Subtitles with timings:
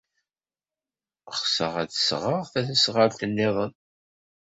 [1.37, 3.71] Ɣseɣ ad d-sɣeɣ tasnasɣalt niḍen.